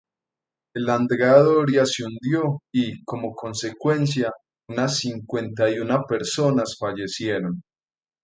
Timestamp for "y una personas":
5.69-6.75